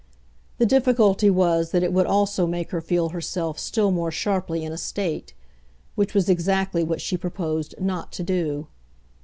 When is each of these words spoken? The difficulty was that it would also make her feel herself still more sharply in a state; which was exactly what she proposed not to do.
The 0.57 0.65
difficulty 0.65 1.29
was 1.29 1.69
that 1.69 1.83
it 1.83 1.93
would 1.93 2.07
also 2.07 2.47
make 2.47 2.71
her 2.71 2.81
feel 2.81 3.09
herself 3.09 3.59
still 3.59 3.91
more 3.91 4.09
sharply 4.09 4.63
in 4.65 4.71
a 4.71 4.77
state; 4.79 5.35
which 5.93 6.15
was 6.15 6.27
exactly 6.27 6.83
what 6.83 7.01
she 7.01 7.15
proposed 7.17 7.75
not 7.79 8.11
to 8.13 8.23
do. 8.23 8.65